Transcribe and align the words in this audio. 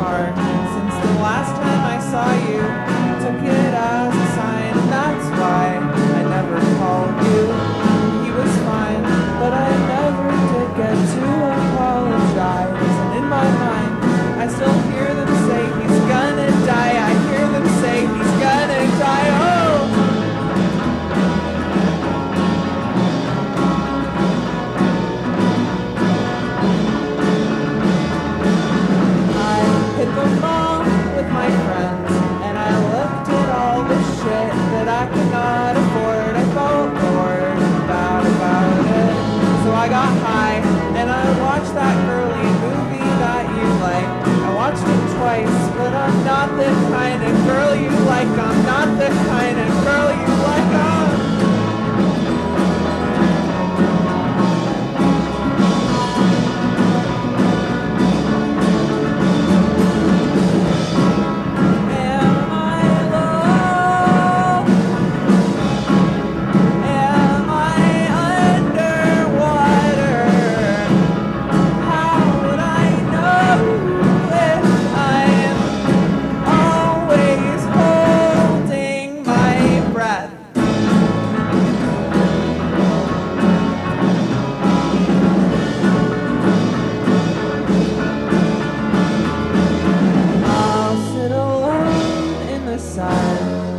heart. 0.00 0.49
And 41.00 41.08
I 41.08 41.24
watched 41.40 41.72
that 41.72 41.96
girly 42.04 42.44
movie 42.60 43.10
that 43.24 43.48
you 43.56 43.66
like. 43.80 44.04
I 44.44 44.52
watched 44.52 44.84
it 44.84 45.02
twice, 45.16 45.58
but 45.72 45.94
I'm 45.96 46.24
not 46.28 46.52
the 46.60 46.68
kind 46.92 47.24
of 47.24 47.32
girl 47.46 47.74
you 47.74 47.88
like. 48.04 48.28
I'm 48.28 48.59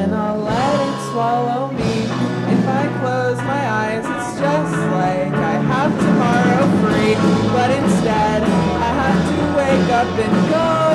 and 0.00 0.14
I'll 0.14 0.38
let 0.38 0.74
it 0.88 1.10
swallow 1.10 1.72
me. 1.72 1.94
If 2.54 2.62
I 2.68 2.84
close 3.00 3.38
my 3.38 3.62
eyes, 3.82 4.04
it's 4.04 4.40
just 4.40 4.74
like 4.92 5.32
I 5.32 5.56
have 5.72 5.92
tomorrow 6.06 6.64
free, 6.82 7.14
but 7.52 7.70
instead 7.70 8.42
I 8.42 8.90
have 9.02 9.20
to 9.30 9.38
wake 9.58 9.90
up 9.90 10.18
and 10.18 10.50
go. 10.50 10.85